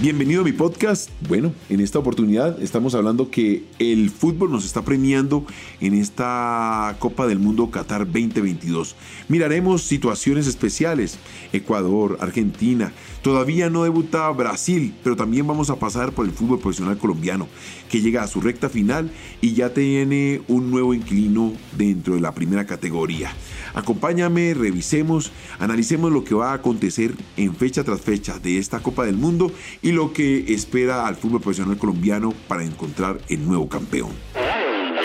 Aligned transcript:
Bienvenido 0.00 0.42
a 0.42 0.44
mi 0.44 0.52
podcast. 0.52 1.10
Bueno, 1.28 1.52
en 1.68 1.80
esta 1.80 1.98
oportunidad 1.98 2.62
estamos 2.62 2.94
hablando 2.94 3.32
que 3.32 3.64
el 3.80 4.10
fútbol 4.10 4.52
nos 4.52 4.64
está 4.64 4.82
premiando 4.82 5.44
en 5.80 5.92
esta 5.92 6.94
Copa 7.00 7.26
del 7.26 7.40
Mundo 7.40 7.68
Qatar 7.72 8.06
2022. 8.06 8.94
Miraremos 9.26 9.82
situaciones 9.82 10.46
especiales. 10.46 11.18
Ecuador, 11.52 12.16
Argentina. 12.20 12.92
Todavía 13.22 13.70
no 13.70 13.82
debuta 13.82 14.30
Brasil, 14.30 14.94
pero 15.02 15.16
también 15.16 15.48
vamos 15.48 15.68
a 15.68 15.80
pasar 15.80 16.12
por 16.12 16.26
el 16.26 16.32
fútbol 16.32 16.60
profesional 16.60 16.96
colombiano, 16.96 17.48
que 17.90 18.00
llega 18.00 18.22
a 18.22 18.28
su 18.28 18.40
recta 18.40 18.68
final 18.68 19.10
y 19.40 19.54
ya 19.54 19.74
tiene 19.74 20.42
un 20.46 20.70
nuevo 20.70 20.94
inquilino 20.94 21.52
dentro 21.76 22.14
de 22.14 22.20
la 22.20 22.34
primera 22.34 22.66
categoría. 22.66 23.32
Acompáñame, 23.74 24.54
revisemos, 24.54 25.32
analicemos 25.58 26.12
lo 26.12 26.24
que 26.24 26.34
va 26.34 26.52
a 26.52 26.54
acontecer 26.54 27.14
en 27.36 27.54
fecha 27.54 27.82
tras 27.82 28.00
fecha 28.00 28.38
de 28.38 28.58
esta 28.58 28.80
Copa 28.80 29.04
del 29.04 29.16
Mundo 29.16 29.52
y 29.82 29.87
lo 29.92 30.12
que 30.12 30.52
espera 30.52 31.06
al 31.06 31.16
fútbol 31.16 31.40
profesional 31.40 31.78
colombiano 31.78 32.34
para 32.46 32.64
encontrar 32.64 33.20
el 33.28 33.46
nuevo 33.46 33.68
campeón. 33.68 34.10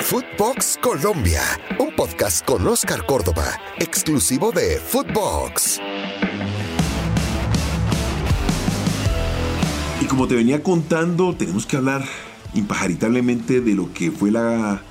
Footbox 0.02 0.78
Colombia, 0.82 1.42
un 1.80 1.96
podcast 1.96 2.46
con 2.46 2.68
Oscar 2.68 3.06
Córdoba, 3.06 3.46
exclusivo 3.80 4.52
de 4.52 4.78
Footbox. 4.78 5.80
Y 10.02 10.06
como 10.06 10.28
te 10.28 10.36
venía 10.36 10.62
contando, 10.62 11.36
tenemos 11.36 11.66
que 11.66 11.78
hablar 11.78 12.04
impajaritablemente 12.54 13.62
de 13.62 13.76
lo 13.76 13.94
que 13.94 14.12
fue 14.12 14.32
la 14.32 14.82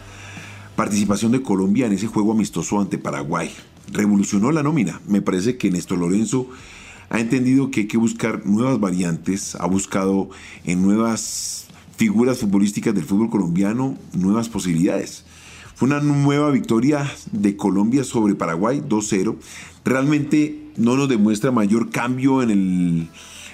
participación 0.77 1.33
de 1.33 1.43
Colombia 1.43 1.87
en 1.87 1.93
ese 1.93 2.07
juego 2.07 2.33
amistoso 2.33 2.81
ante 2.81 2.97
Paraguay. 2.97 3.53
Revolucionó 3.93 4.51
la 4.53 4.63
nómina. 4.63 5.01
Me 5.07 5.21
parece 5.21 5.59
que 5.59 5.71
Néstor 5.71 5.99
Lorenzo 5.99 6.49
ha 7.13 7.21
entendido 7.21 7.71
que 7.71 7.81
hay 7.81 7.87
que 7.87 7.99
buscar 7.99 8.47
nuevas 8.47 8.81
variantes, 8.81 9.55
ha 9.57 9.67
buscado 9.67 10.31
en 10.65 10.81
nuevas 10.81 11.67
figuras 11.95 12.39
futbolísticas 12.39 12.95
del 12.95 13.05
fútbol 13.05 13.29
colombiano 13.29 13.99
nuevas 14.15 14.49
posibilidades. 14.49 15.27
Fue 15.75 15.89
una 15.89 16.01
nueva 16.01 16.51
victoria 16.51 17.07
de 17.31 17.55
Colombia 17.55 18.05
sobre 18.05 18.35
Paraguay 18.35 18.81
2-0. 18.81 19.37
Realmente 19.85 20.71
no 20.79 20.97
nos 20.97 21.07
demuestra 21.07 21.51
mayor 21.51 21.91
cambio 21.91 22.43
en 22.43 22.51
el, 22.51 23.09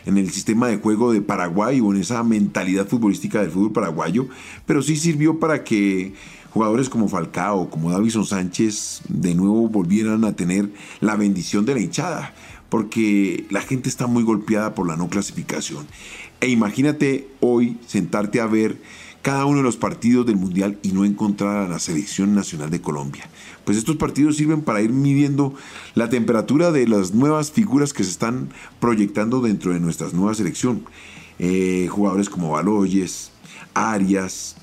en 0.06 0.19
el 0.19 0.31
sistema 0.31 0.69
de 0.69 0.77
juego 0.77 1.12
de 1.12 1.20
Paraguay 1.20 1.81
o 1.81 1.93
en 1.93 2.00
esa 2.00 2.22
mentalidad 2.22 2.87
futbolística 2.87 3.41
del 3.41 3.50
fútbol 3.50 3.72
paraguayo, 3.72 4.28
pero 4.67 4.83
sí 4.83 4.95
sirvió 4.95 5.41
para 5.41 5.65
que 5.65 6.15
jugadores 6.50 6.89
como 6.89 7.09
Falcao, 7.09 7.70
como 7.70 7.91
Davison 7.91 8.25
Sánchez, 8.25 9.03
de 9.09 9.34
nuevo 9.34 9.69
volvieran 9.69 10.25
a 10.25 10.34
tener 10.34 10.70
la 11.00 11.17
bendición 11.17 11.65
de 11.65 11.75
la 11.75 11.81
hinchada, 11.81 12.34
porque 12.69 13.47
la 13.50 13.61
gente 13.61 13.88
está 13.88 14.06
muy 14.06 14.22
golpeada 14.22 14.74
por 14.74 14.86
la 14.86 14.97
no 14.97 15.08
clasificación. 15.08 15.86
E 16.41 16.48
imagínate 16.48 17.28
hoy 17.41 17.78
sentarte 17.86 18.41
a 18.41 18.47
ver 18.47 18.78
cada 19.22 19.47
uno 19.47 19.58
de 19.58 19.64
los 19.64 19.77
partidos 19.77 20.27
del 20.27 20.36
Mundial 20.36 20.78
y 20.83 20.92
no 20.92 21.05
encontrar 21.05 21.56
a 21.56 21.69
la 21.69 21.78
selección 21.78 22.34
nacional 22.34 22.70
de 22.70 22.80
Colombia. 22.80 23.28
Pues 23.64 23.77
estos 23.77 23.97
partidos 23.97 24.36
sirven 24.36 24.62
para 24.62 24.80
ir 24.80 24.91
midiendo 24.91 25.55
la 25.94 26.08
temperatura 26.08 26.70
de 26.70 26.86
las 26.86 27.12
nuevas 27.12 27.50
figuras 27.50 27.92
que 27.92 28.05
se 28.05 28.10
están 28.10 28.50
proyectando 28.80 29.41
dentro 29.41 29.72
de 29.72 29.80
nuestra 29.80 30.08
nueva 30.12 30.34
selección. 30.34 30.84
Eh, 31.38 31.88
jugadores 31.91 32.30
como 32.30 32.53
Baloyes, 32.53 33.30
Arias, 33.75 34.56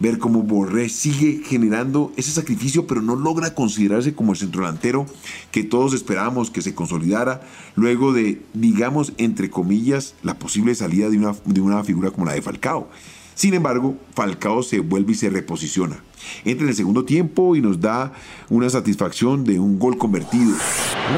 ver 0.00 0.18
cómo 0.18 0.42
Borré 0.42 0.88
sigue 0.88 1.42
generando 1.44 2.12
ese 2.16 2.32
sacrificio, 2.32 2.86
pero 2.86 3.02
no 3.02 3.14
logra 3.14 3.54
considerarse 3.54 4.14
como 4.14 4.32
el 4.32 4.38
centrodelantero 4.38 5.06
que 5.52 5.62
todos 5.62 5.94
esperábamos 5.94 6.50
que 6.50 6.62
se 6.62 6.74
consolidara 6.74 7.42
luego 7.76 8.12
de, 8.12 8.42
digamos, 8.54 9.12
entre 9.18 9.50
comillas, 9.50 10.14
la 10.22 10.38
posible 10.38 10.74
salida 10.74 11.08
de 11.10 11.18
una, 11.18 11.36
de 11.44 11.60
una 11.60 11.84
figura 11.84 12.10
como 12.10 12.26
la 12.26 12.32
de 12.32 12.42
Falcao. 12.42 12.88
Sin 13.34 13.54
embargo, 13.54 13.96
Falcao 14.14 14.62
se 14.62 14.80
vuelve 14.80 15.12
y 15.12 15.14
se 15.14 15.30
reposiciona. 15.30 16.02
Entra 16.44 16.64
en 16.64 16.70
el 16.70 16.76
segundo 16.76 17.04
tiempo 17.04 17.56
y 17.56 17.62
nos 17.62 17.80
da 17.80 18.12
una 18.48 18.68
satisfacción 18.68 19.44
de 19.44 19.58
un 19.58 19.78
gol 19.78 19.96
convertido. 19.96 20.52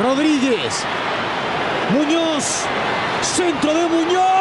Rodríguez. 0.02 0.84
Muñoz. 1.92 2.64
Centro 3.22 3.74
de 3.74 3.88
Muñoz. 3.88 4.32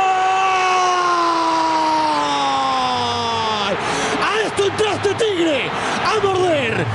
A 4.51 4.53
esto 4.53 4.65
entraste, 4.65 5.09
Tigre. 5.15 5.69
A 6.05 6.19
morder. 6.21 6.85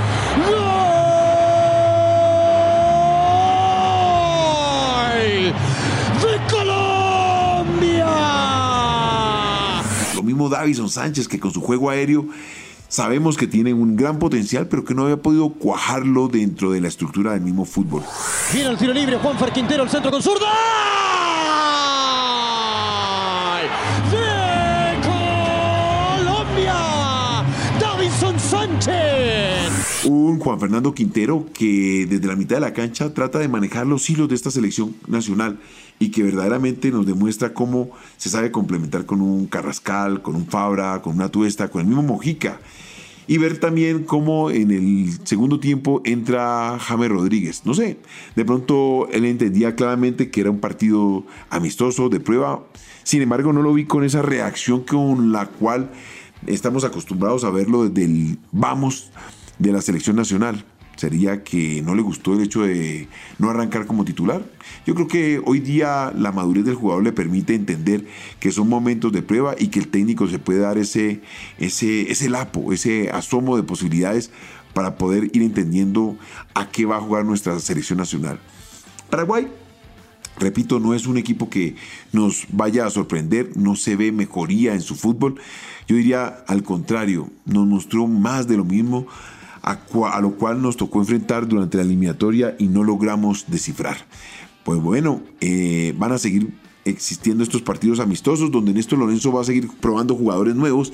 ¡Gol! 0.46 0.62
¡De 6.20 6.36
Colombia! 6.50 8.06
Lo 10.14 10.22
mismo 10.22 10.48
Davison 10.48 10.90
Sánchez 10.90 11.28
que 11.28 11.40
con 11.40 11.50
su 11.52 11.60
juego 11.62 11.90
aéreo 11.90 12.26
sabemos 12.88 13.36
que 13.36 13.46
tiene 13.46 13.72
un 13.72 13.96
gran 13.96 14.18
potencial, 14.18 14.66
pero 14.68 14.84
que 14.84 14.94
no 14.94 15.04
había 15.04 15.16
podido 15.16 15.48
cuajarlo 15.50 16.28
dentro 16.28 16.70
de 16.72 16.80
la 16.82 16.88
estructura 16.88 17.32
del 17.32 17.40
mismo 17.40 17.64
fútbol. 17.64 18.02
Viene 18.52 18.70
el 18.70 18.76
tiro 18.76 18.92
libre, 18.92 19.18
Juan 19.18 19.36
Quintero, 19.52 19.84
el 19.84 19.88
centro 19.88 20.10
con 20.10 20.22
zurda. 20.22 20.46
Un 30.08 30.38
Juan 30.38 30.60
Fernando 30.60 30.94
Quintero 30.94 31.46
que 31.52 32.06
desde 32.08 32.28
la 32.28 32.36
mitad 32.36 32.56
de 32.56 32.60
la 32.60 32.72
cancha 32.72 33.12
trata 33.12 33.40
de 33.40 33.48
manejar 33.48 33.88
los 33.88 34.08
hilos 34.08 34.28
de 34.28 34.36
esta 34.36 34.52
selección 34.52 34.94
nacional 35.08 35.58
y 35.98 36.12
que 36.12 36.22
verdaderamente 36.22 36.92
nos 36.92 37.06
demuestra 37.06 37.52
cómo 37.52 37.90
se 38.16 38.28
sabe 38.28 38.52
complementar 38.52 39.04
con 39.04 39.20
un 39.20 39.46
Carrascal, 39.48 40.22
con 40.22 40.36
un 40.36 40.46
Fabra, 40.46 41.02
con 41.02 41.16
una 41.16 41.28
Tuesta, 41.28 41.66
con 41.70 41.80
el 41.80 41.88
mismo 41.88 42.04
Mojica. 42.04 42.60
Y 43.26 43.38
ver 43.38 43.58
también 43.58 44.04
cómo 44.04 44.52
en 44.52 44.70
el 44.70 45.26
segundo 45.26 45.58
tiempo 45.58 46.02
entra 46.04 46.78
James 46.78 47.08
Rodríguez. 47.08 47.62
No 47.64 47.74
sé, 47.74 47.98
de 48.36 48.44
pronto 48.44 49.08
él 49.10 49.24
entendía 49.24 49.74
claramente 49.74 50.30
que 50.30 50.42
era 50.42 50.52
un 50.52 50.60
partido 50.60 51.24
amistoso, 51.50 52.08
de 52.10 52.20
prueba. 52.20 52.64
Sin 53.02 53.22
embargo, 53.22 53.52
no 53.52 53.60
lo 53.60 53.74
vi 53.74 53.86
con 53.86 54.04
esa 54.04 54.22
reacción 54.22 54.84
con 54.84 55.32
la 55.32 55.46
cual 55.46 55.90
estamos 56.46 56.84
acostumbrados 56.84 57.42
a 57.42 57.50
verlo 57.50 57.88
desde 57.88 58.04
el 58.04 58.38
vamos 58.52 59.10
de 59.58 59.72
la 59.72 59.80
selección 59.80 60.16
nacional 60.16 60.64
sería 60.96 61.44
que 61.44 61.82
no 61.82 61.94
le 61.94 62.02
gustó 62.02 62.32
el 62.34 62.40
hecho 62.40 62.62
de 62.62 63.08
no 63.38 63.50
arrancar 63.50 63.86
como 63.86 64.04
titular. 64.04 64.42
Yo 64.86 64.94
creo 64.94 65.08
que 65.08 65.42
hoy 65.44 65.60
día 65.60 66.12
la 66.16 66.32
madurez 66.32 66.64
del 66.64 66.74
jugador 66.74 67.04
le 67.04 67.12
permite 67.12 67.54
entender 67.54 68.06
que 68.40 68.50
son 68.50 68.68
momentos 68.68 69.12
de 69.12 69.22
prueba 69.22 69.54
y 69.58 69.68
que 69.68 69.78
el 69.78 69.88
técnico 69.88 70.26
se 70.26 70.38
puede 70.38 70.60
dar 70.60 70.78
ese, 70.78 71.20
ese, 71.58 72.10
ese 72.10 72.30
lapo, 72.30 72.72
ese 72.72 73.10
asomo 73.10 73.56
de 73.56 73.62
posibilidades 73.62 74.30
para 74.72 74.96
poder 74.96 75.24
ir 75.34 75.42
entendiendo 75.42 76.16
a 76.54 76.70
qué 76.70 76.86
va 76.86 76.96
a 76.96 77.00
jugar 77.00 77.24
nuestra 77.24 77.58
selección 77.60 77.98
nacional. 77.98 78.40
Paraguay 79.10 79.48
Repito, 80.38 80.80
no 80.80 80.92
es 80.92 81.06
un 81.06 81.16
equipo 81.16 81.48
que 81.48 81.76
nos 82.12 82.46
vaya 82.50 82.84
a 82.84 82.90
sorprender, 82.90 83.56
no 83.56 83.74
se 83.74 83.96
ve 83.96 84.12
mejoría 84.12 84.74
en 84.74 84.82
su 84.82 84.94
fútbol. 84.94 85.40
Yo 85.88 85.96
diría 85.96 86.26
al 86.46 86.62
contrario, 86.62 87.30
nos 87.46 87.66
mostró 87.66 88.06
más 88.06 88.46
de 88.46 88.58
lo 88.58 88.64
mismo 88.64 89.06
a, 89.66 90.20
lo 90.20 90.32
cual 90.36 90.62
nos 90.62 90.76
tocó 90.76 91.00
enfrentar 91.00 91.48
durante 91.48 91.76
la 91.76 91.82
eliminatoria 91.82 92.54
y 92.58 92.68
no 92.68 92.84
logramos 92.84 93.46
descifrar. 93.48 93.96
Pues 94.64 94.80
bueno, 94.80 95.22
eh, 95.40 95.92
van 95.98 96.12
a 96.12 96.18
seguir 96.18 96.54
existiendo 96.84 97.42
estos 97.42 97.62
partidos 97.62 97.98
amistosos 97.98 98.52
donde 98.52 98.72
Néstor 98.72 99.00
Lorenzo 99.00 99.32
va 99.32 99.40
a 99.40 99.44
seguir 99.44 99.68
probando 99.80 100.14
jugadores 100.14 100.54
nuevos 100.54 100.92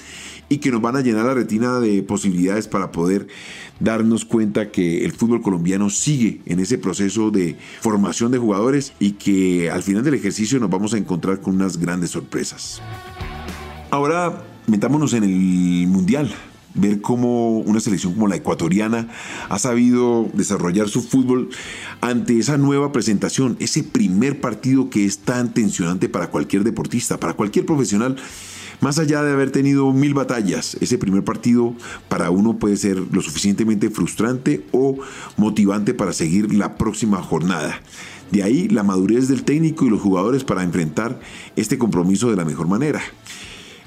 y 0.49 0.56
que 0.56 0.71
nos 0.71 0.81
van 0.81 0.97
a 0.97 1.03
llenar 1.03 1.27
la 1.27 1.34
retina 1.34 1.81
de 1.81 2.03
posibilidades 2.03 2.66
para 2.66 2.93
poder 2.93 3.28
darnos 3.78 4.25
cuenta 4.25 4.71
que 4.71 5.05
el 5.05 5.12
fútbol 5.12 5.43
colombiano 5.43 5.91
sigue 5.91 6.41
en 6.47 6.61
ese 6.61 6.78
proceso 6.78 7.31
de 7.31 7.59
formación 7.82 8.32
de 8.32 8.38
jugadores 8.38 8.94
y 8.99 9.12
que 9.12 9.71
al 9.71 9.82
final 9.82 10.03
del 10.03 10.15
ejercicio 10.15 10.59
nos 10.59 10.71
vamos 10.71 10.94
a 10.94 10.99
encontrar 10.99 11.41
con 11.41 11.56
unas 11.56 11.77
grandes 11.77 12.11
sorpresas. 12.11 12.81
Ahora 13.91 14.44
metámonos 14.67 15.12
en 15.12 15.25
el 15.25 15.87
Mundial 15.88 16.35
ver 16.74 17.00
cómo 17.00 17.58
una 17.58 17.80
selección 17.80 18.14
como 18.14 18.28
la 18.28 18.36
ecuatoriana 18.36 19.08
ha 19.48 19.58
sabido 19.58 20.28
desarrollar 20.32 20.88
su 20.88 21.02
fútbol 21.02 21.50
ante 22.00 22.38
esa 22.38 22.56
nueva 22.56 22.92
presentación, 22.92 23.56
ese 23.60 23.82
primer 23.82 24.40
partido 24.40 24.90
que 24.90 25.04
es 25.04 25.19
tan 25.19 25.54
tensionante 25.54 26.08
para 26.08 26.30
cualquier 26.30 26.64
deportista, 26.64 27.19
para 27.19 27.34
cualquier 27.34 27.66
profesional. 27.66 28.16
Más 28.80 28.98
allá 28.98 29.22
de 29.22 29.32
haber 29.32 29.52
tenido 29.52 29.92
mil 29.92 30.12
batallas, 30.12 30.76
ese 30.80 30.98
primer 30.98 31.22
partido 31.22 31.72
para 32.08 32.30
uno 32.30 32.58
puede 32.58 32.76
ser 32.76 33.00
lo 33.12 33.22
suficientemente 33.22 33.90
frustrante 33.90 34.66
o 34.72 34.98
motivante 35.36 35.94
para 35.94 36.12
seguir 36.12 36.52
la 36.52 36.76
próxima 36.76 37.22
jornada. 37.22 37.80
De 38.32 38.42
ahí 38.42 38.66
la 38.69 38.82
madurez 38.82 39.28
del 39.28 39.44
técnico 39.44 39.84
y 39.84 39.90
los 39.90 40.00
jugadores 40.00 40.42
para 40.42 40.64
enfrentar 40.64 41.20
este 41.54 41.78
compromiso 41.78 42.28
de 42.28 42.36
la 42.36 42.44
mejor 42.44 42.66
manera. 42.66 43.00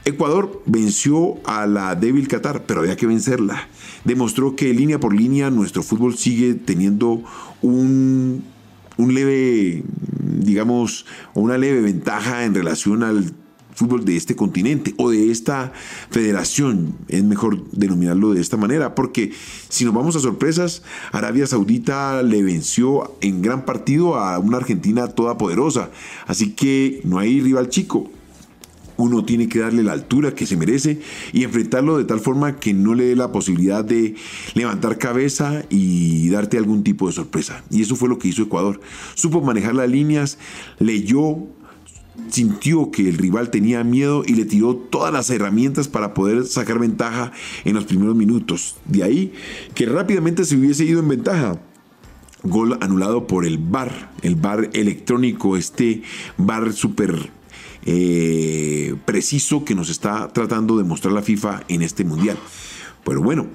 Ecuador 0.06 0.62
venció 0.68 1.36
a 1.46 1.66
la 1.66 1.96
débil 1.96 2.28
Qatar, 2.28 2.66
pero 2.66 2.81
había 2.81 2.96
que 2.96 3.07
vencerla. 3.07 3.68
Demostró 4.04 4.56
que 4.56 4.74
línea 4.74 5.00
por 5.00 5.16
línea 5.16 5.50
nuestro 5.50 5.81
fútbol 5.81 6.16
sigue 6.16 6.54
teniendo 6.54 7.24
un, 7.62 8.44
un 8.98 9.13
leve, 9.13 9.84
digamos, 10.22 11.07
una 11.34 11.57
leve 11.57 11.81
ventaja 11.81 12.46
en 12.46 12.54
relación 12.54 13.02
al 13.02 13.34
fútbol 13.75 14.06
de 14.06 14.16
este 14.16 14.36
continente 14.36 14.94
o 14.98 15.10
de 15.10 15.31
esta 15.31 15.74
federación, 16.10 16.96
es 17.10 17.24
mejor 17.24 17.69
denominarlo 17.72 18.34
de 18.34 18.42
esta 18.42 18.57
manera, 18.57 18.96
porque 18.96 19.34
si 19.69 19.86
nos 19.86 19.94
vamos 19.94 20.16
a 20.16 20.19
sorpresas, 20.19 20.81
Arabia 21.12 21.46
Saudita 21.46 22.24
le 22.24 22.42
venció 22.42 23.18
en 23.22 23.42
gran 23.42 23.66
partido 23.66 24.16
a 24.16 24.40
una 24.40 24.57
Argentina 24.57 25.07
toda 25.07 25.38
poderosa, 25.38 25.90
así 26.25 26.54
que 26.54 27.02
no 27.04 27.19
hay 27.19 27.42
rival 27.42 27.69
chico. 27.69 28.10
Uno 28.97 29.25
tiene 29.25 29.47
que 29.47 29.59
darle 29.59 29.83
la 29.83 29.94
altura 29.94 30.33
que 30.33 30.45
se 30.45 30.57
merece 30.57 31.00
y 31.33 31.44
enfrentarlo 31.44 31.97
de 31.97 32.06
tal 32.06 32.19
forma 32.19 32.57
que 32.57 32.74
no 32.74 32.94
le 32.94 33.06
dé 33.06 33.15
la 33.15 33.31
posibilidad 33.31 33.83
de 33.83 34.15
levantar 34.53 34.97
cabeza 34.97 35.63
y 35.69 36.30
darte 36.30 36.57
algún 36.57 36.83
tipo 36.83 37.07
de 37.07 37.13
sorpresa. 37.13 37.63
Y 37.69 37.81
eso 37.81 37.95
fue 37.95 38.09
lo 38.09 38.18
que 38.18 38.27
hizo 38.27 38.44
Ecuador. 38.44 38.80
Supo 39.15 39.42
manejar 39.42 39.75
las 39.75 39.89
líneas, 39.89 40.38
leyó 40.80 41.38
sintió 42.30 42.92
que 42.92 43.09
el 43.09 43.18
rival 43.18 43.50
tenía 43.50 43.83
miedo 43.83 44.24
y 44.25 44.33
le 44.33 44.45
tiró 44.45 44.75
todas 44.75 45.12
las 45.12 45.30
herramientas 45.30 45.88
para 45.88 46.13
poder 46.13 46.45
sacar 46.45 46.80
ventaja 46.80 47.31
en 47.63 47.75
los 47.75 47.86
primeros 47.86 48.15
minutos. 48.15 48.77
De 48.86 49.03
ahí 49.03 49.33
que 49.74 49.86
rápidamente 49.86 50.45
se 50.45 50.56
hubiese 50.56 50.86
ido 50.86 51.00
en 51.00 51.09
ventaja. 51.09 51.59
Gol 52.44 52.77
anulado 52.81 53.25
por 53.25 53.45
el 53.45 53.57
VAR, 53.57 54.12
el 54.21 54.36
VAR 54.36 54.69
electrónico, 54.74 55.57
este 55.57 56.03
VAR 56.38 56.74
súper 56.74 57.31
eh, 57.85 58.95
preciso 59.05 59.63
que 59.63 59.75
nos 59.75 59.89
está 59.89 60.27
tratando 60.29 60.77
de 60.77 60.83
mostrar 60.83 61.13
la 61.13 61.21
FIFA 61.21 61.63
en 61.67 61.81
este 61.81 62.03
mundial. 62.03 62.37
Pero 63.03 63.21
bueno, 63.21 63.47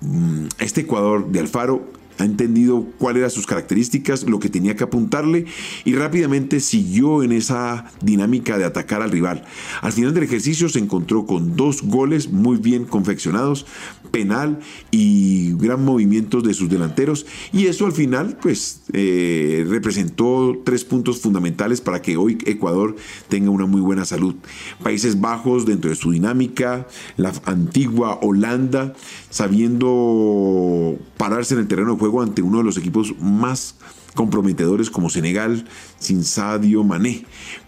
mm, 0.00 0.46
este 0.58 0.82
Ecuador 0.82 1.28
de 1.28 1.40
Alfaro 1.40 1.86
ha 2.18 2.24
entendido 2.24 2.86
cuáles 2.98 3.20
eran 3.20 3.30
sus 3.30 3.46
características, 3.46 4.24
lo 4.24 4.38
que 4.38 4.48
tenía 4.48 4.76
que 4.76 4.84
apuntarle 4.84 5.46
y 5.84 5.94
rápidamente 5.94 6.60
siguió 6.60 7.22
en 7.22 7.32
esa 7.32 7.90
dinámica 8.02 8.58
de 8.58 8.64
atacar 8.64 9.02
al 9.02 9.10
rival. 9.10 9.44
Al 9.82 9.92
final 9.92 10.14
del 10.14 10.24
ejercicio 10.24 10.68
se 10.68 10.78
encontró 10.78 11.26
con 11.26 11.56
dos 11.56 11.82
goles 11.82 12.30
muy 12.30 12.56
bien 12.56 12.84
confeccionados, 12.84 13.66
penal 14.10 14.60
y 14.90 15.52
gran 15.56 15.84
movimientos 15.84 16.42
de 16.44 16.54
sus 16.54 16.68
delanteros 16.68 17.26
y 17.52 17.66
eso 17.66 17.86
al 17.86 17.92
final 17.92 18.38
pues 18.40 18.82
eh, 18.92 19.64
representó 19.68 20.60
tres 20.64 20.84
puntos 20.84 21.20
fundamentales 21.20 21.80
para 21.80 22.00
que 22.00 22.16
hoy 22.16 22.38
Ecuador 22.46 22.96
tenga 23.28 23.50
una 23.50 23.66
muy 23.66 23.80
buena 23.80 24.04
salud. 24.04 24.34
Países 24.82 25.20
Bajos 25.20 25.66
dentro 25.66 25.90
de 25.90 25.96
su 25.96 26.12
dinámica, 26.12 26.86
la 27.16 27.32
antigua 27.44 28.18
Holanda 28.22 28.94
sabiendo 29.30 30.96
pararse 31.16 31.54
en 31.54 31.60
el 31.60 31.68
terreno 31.68 31.92
de 31.92 31.98
juego 31.98 32.05
ante 32.22 32.42
uno 32.42 32.58
de 32.58 32.64
los 32.64 32.76
equipos 32.76 33.14
más 33.20 33.76
comprometedores 34.14 34.90
como 34.90 35.10
Senegal, 35.10 35.66
sin 35.98 36.24
Sadio 36.24 36.82
Mané, 36.82 37.24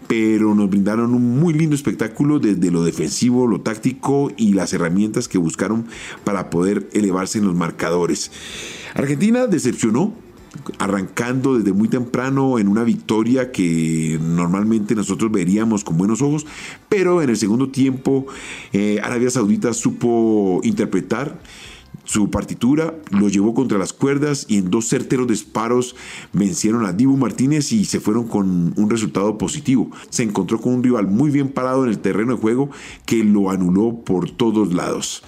pero 0.07 0.55
nos 0.55 0.69
brindaron 0.69 1.13
un 1.13 1.39
muy 1.39 1.53
lindo 1.53 1.75
espectáculo 1.75 2.39
desde 2.39 2.71
lo 2.71 2.83
defensivo, 2.83 3.47
lo 3.47 3.61
táctico 3.61 4.31
y 4.35 4.53
las 4.53 4.73
herramientas 4.73 5.27
que 5.27 5.37
buscaron 5.37 5.85
para 6.23 6.49
poder 6.49 6.89
elevarse 6.93 7.37
en 7.37 7.45
los 7.45 7.55
marcadores. 7.55 8.31
Argentina 8.95 9.47
decepcionó 9.47 10.13
arrancando 10.79 11.57
desde 11.57 11.73
muy 11.73 11.87
temprano 11.87 12.57
en 12.57 12.67
una 12.67 12.83
victoria 12.83 13.51
que 13.51 14.19
normalmente 14.19 14.95
nosotros 14.95 15.31
veríamos 15.31 15.83
con 15.83 15.97
buenos 15.97 16.21
ojos, 16.21 16.47
pero 16.89 17.21
en 17.21 17.29
el 17.29 17.37
segundo 17.37 17.69
tiempo 17.69 18.25
eh, 18.73 18.99
Arabia 19.03 19.29
Saudita 19.29 19.73
supo 19.73 20.59
interpretar 20.63 21.39
su 22.09 22.31
partitura, 22.31 22.95
lo 23.11 23.29
llevó 23.29 23.53
contra 23.53 23.77
las 23.77 23.93
cuerdas 23.93 24.47
y 24.49 24.57
en 24.57 24.71
dos 24.71 24.87
certeros 24.87 25.27
disparos 25.27 25.95
vencieron 26.33 26.83
a 26.87 26.91
Dibu 26.91 27.17
Martínez 27.17 27.71
y 27.71 27.85
se 27.85 27.99
fueron 27.99 28.27
con 28.27 28.73
un 28.75 28.89
resultado 28.89 29.37
positivo. 29.37 29.91
Se 30.09 30.23
encontró 30.23 30.59
con 30.59 30.73
un 30.73 30.83
rival 30.83 31.05
muy 31.05 31.29
bien 31.29 31.49
parado 31.49 31.83
en 31.83 31.91
el 31.91 31.99
terreno 31.99 32.33
de 32.33 32.41
juego 32.41 32.71
que 33.05 33.23
lo 33.23 33.51
anuló 33.51 34.03
por 34.03 34.31
todos 34.31 34.73
lados. 34.73 35.21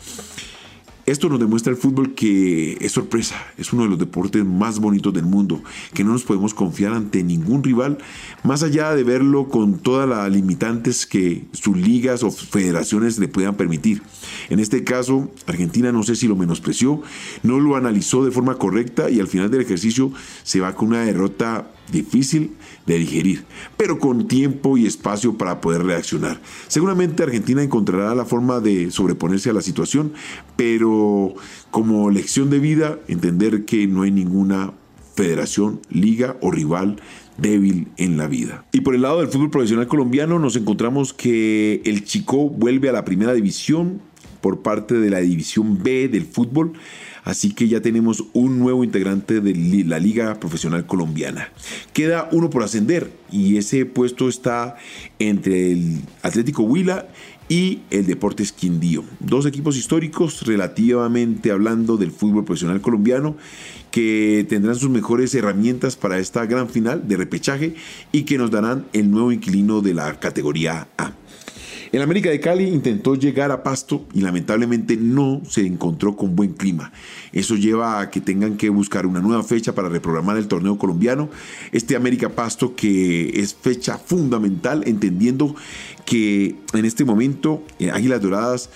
Esto 1.12 1.28
nos 1.28 1.42
demuestra 1.42 1.72
el 1.74 1.78
fútbol 1.78 2.14
que 2.14 2.78
es 2.80 2.94
sorpresa, 2.94 3.36
es 3.58 3.74
uno 3.74 3.84
de 3.84 3.90
los 3.90 4.00
deportes 4.00 4.46
más 4.46 4.80
bonitos 4.80 5.14
del 5.14 5.26
mundo, 5.26 5.62
que 5.94 6.06
no 6.06 6.14
nos 6.14 6.24
podemos 6.24 6.54
confiar 6.54 6.94
ante 6.94 7.22
ningún 7.22 7.66
rival, 7.66 7.98
más 8.46 8.64
allá 8.64 8.96
de 8.96 9.04
verlo 9.04 9.50
con 9.50 9.80
todas 9.80 10.08
las 10.08 10.32
limitantes 10.32 11.06
que 11.06 11.44
sus 11.52 11.76
ligas 11.76 12.24
o 12.24 12.32
federaciones 12.32 13.20
le 13.20 13.28
puedan 13.28 13.56
permitir. 13.56 14.02
En 14.50 14.60
este 14.62 14.86
caso, 14.86 15.30
Argentina 15.48 15.92
no 15.92 16.04
sé 16.04 16.16
si 16.16 16.30
lo 16.30 16.38
menospreció, 16.38 17.02
no 17.44 17.60
lo 17.60 17.76
analizó 17.76 18.24
de 18.24 18.32
forma 18.32 18.56
correcta 18.56 19.10
y 19.10 19.20
al 19.20 19.28
final 19.28 19.52
del 19.52 19.60
ejercicio 19.60 20.14
se 20.44 20.62
va 20.62 20.76
con 20.76 20.88
una 20.88 21.02
derrota 21.02 21.72
difícil 21.92 22.52
de 22.86 22.98
digerir, 22.98 23.46
pero 23.78 24.00
con 24.00 24.28
tiempo 24.28 24.78
y 24.78 24.86
espacio 24.86 25.38
para 25.38 25.62
poder 25.62 25.84
reaccionar. 25.84 26.42
Seguramente 26.68 27.24
Argentina 27.24 27.62
encontrará 27.62 28.16
la 28.16 28.26
forma 28.26 28.60
de 28.60 28.92
sobreponerse 28.92 29.50
a 29.50 29.54
la 29.54 29.62
situación, 29.62 30.14
pero 30.56 31.34
como 31.70 32.10
lección 32.10 32.50
de 32.50 32.60
vida, 32.60 33.00
entender 33.08 33.66
que 33.66 33.88
no 33.88 34.04
hay 34.04 34.12
ninguna 34.12 34.74
federación, 35.16 35.82
liga 35.90 36.38
o 36.42 36.52
rival 36.52 36.98
débil 37.38 37.88
en 37.98 38.18
la 38.18 38.28
vida. 38.28 38.66
Y 38.72 38.82
por 38.82 38.96
el 38.96 39.02
lado 39.02 39.20
del 39.20 39.28
fútbol 39.28 39.50
profesional 39.50 39.88
colombiano 39.88 40.40
nos 40.40 40.56
encontramos 40.56 41.14
que 41.14 41.82
el 41.86 42.04
Chico 42.06 42.50
vuelve 42.50 42.90
a 42.90 42.94
la 42.94 43.06
primera 43.06 43.34
división 43.34 44.02
por 44.42 44.62
parte 44.62 44.96
de 44.96 45.10
la 45.10 45.20
división 45.20 45.82
B 45.82 46.08
del 46.08 46.26
fútbol. 46.26 46.74
Así 47.24 47.54
que 47.54 47.68
ya 47.68 47.82
tenemos 47.82 48.24
un 48.34 48.58
nuevo 48.58 48.84
integrante 48.84 49.42
de 49.42 49.84
la 49.86 50.00
Liga 50.00 50.40
Profesional 50.40 50.88
Colombiana. 50.88 51.50
Queda 51.94 52.28
uno 52.32 52.50
por 52.50 52.64
ascender 52.64 53.12
y 53.32 53.58
ese 53.58 53.86
puesto 53.86 54.28
está 54.28 54.76
entre 55.20 55.72
el 55.72 56.02
Atlético 56.24 56.64
Huila 56.64 57.08
y 57.48 57.82
el 57.92 58.08
Deportes 58.08 58.52
Quindío. 58.52 59.04
Dos 59.20 59.46
equipos 59.46 59.78
históricos 59.78 60.44
relativamente 60.48 61.52
hablando 61.52 61.98
del 61.98 62.12
fútbol 62.12 62.46
profesional 62.46 62.82
colombiano 62.82 63.36
que 63.92 64.46
tendrán 64.48 64.76
sus 64.76 64.90
mejores 64.90 65.36
herramientas 65.36 65.98
para 65.98 66.18
esta 66.18 66.46
gran 66.46 66.70
final 66.70 67.08
de 67.08 67.18
repechaje 67.18 67.76
y 68.14 68.24
que 68.24 68.38
nos 68.38 68.52
darán 68.52 68.88
el 68.94 69.12
nuevo 69.12 69.32
inquilino 69.32 69.82
de 69.82 69.94
la 69.94 70.20
categoría 70.20 70.88
A. 70.98 71.12
El 71.92 72.02
América 72.02 72.30
de 72.30 72.40
Cali 72.40 72.70
intentó 72.70 73.16
llegar 73.16 73.52
a 73.52 73.64
Pasto 73.64 74.06
y 74.14 74.22
lamentablemente 74.22 74.96
no 74.96 75.42
se 75.50 75.66
encontró 75.66 76.16
con 76.16 76.38
buen 76.38 76.54
clima. 76.54 76.94
Eso 77.34 77.56
lleva 77.56 78.00
a 78.00 78.10
que 78.10 78.22
tengan 78.22 78.56
que 78.56 78.70
buscar 78.70 79.06
una 79.06 79.20
nueva 79.20 79.44
fecha 79.44 79.76
para 79.76 79.90
reprogramar 79.90 80.38
el 80.38 80.48
torneo 80.48 80.78
colombiano. 80.78 81.30
Este 81.74 81.98
América 81.98 82.30
Pasto 82.30 82.78
que 82.78 83.42
es 83.42 83.54
fecha 83.54 83.98
fundamental, 83.98 84.84
entendiendo 84.86 85.54
que 86.06 86.56
en 86.74 86.86
este 86.86 87.04
momento 87.04 87.62
eh, 87.78 87.92
Águilas 87.92 88.22
Doradas 88.22 88.70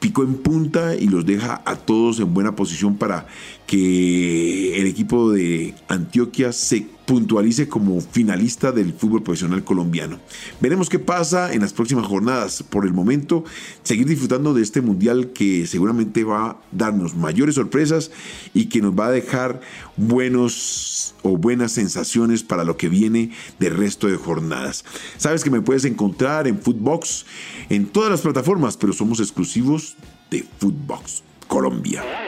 picó 0.00 0.24
en 0.24 0.34
punta 0.34 0.96
y 0.96 1.06
los 1.06 1.24
deja 1.24 1.62
a 1.64 1.76
todos 1.76 2.18
en 2.18 2.34
buena 2.34 2.56
posición 2.56 2.96
para 2.96 3.28
que 3.68 4.80
el 4.80 4.86
equipo 4.88 5.30
de 5.30 5.74
Antioquia 5.86 6.52
se 6.52 6.97
puntualice 7.08 7.68
como 7.68 8.02
finalista 8.02 8.70
del 8.70 8.92
fútbol 8.92 9.22
profesional 9.22 9.64
colombiano. 9.64 10.20
Veremos 10.60 10.90
qué 10.90 10.98
pasa 10.98 11.54
en 11.54 11.62
las 11.62 11.72
próximas 11.72 12.06
jornadas. 12.06 12.62
Por 12.62 12.84
el 12.84 12.92
momento, 12.92 13.44
seguir 13.82 14.06
disfrutando 14.06 14.52
de 14.52 14.62
este 14.62 14.82
mundial 14.82 15.32
que 15.32 15.66
seguramente 15.66 16.22
va 16.22 16.50
a 16.50 16.56
darnos 16.70 17.16
mayores 17.16 17.54
sorpresas 17.54 18.10
y 18.52 18.66
que 18.66 18.82
nos 18.82 18.92
va 18.92 19.06
a 19.06 19.10
dejar 19.10 19.62
buenos 19.96 21.14
o 21.22 21.38
buenas 21.38 21.72
sensaciones 21.72 22.42
para 22.42 22.62
lo 22.62 22.76
que 22.76 22.90
viene 22.90 23.30
del 23.58 23.74
resto 23.74 24.06
de 24.06 24.16
jornadas. 24.16 24.84
Sabes 25.16 25.42
que 25.42 25.50
me 25.50 25.62
puedes 25.62 25.86
encontrar 25.86 26.46
en 26.46 26.60
Footbox 26.60 27.24
en 27.70 27.86
todas 27.86 28.10
las 28.10 28.20
plataformas, 28.20 28.76
pero 28.76 28.92
somos 28.92 29.18
exclusivos 29.20 29.96
de 30.30 30.44
Footbox 30.58 31.22
Colombia. 31.46 32.27